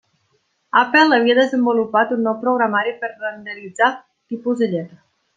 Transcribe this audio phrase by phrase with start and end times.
[0.79, 3.91] Apple havia desenvolupat un nou programari per renderitzar
[4.35, 4.99] tipus de lletra.